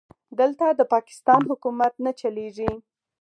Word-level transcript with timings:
دلته 0.39 0.65
د 0.71 0.81
پاکستان 0.93 1.41
حکومت 1.51 1.93
نه 2.05 2.11
چلېږي. 2.19 2.71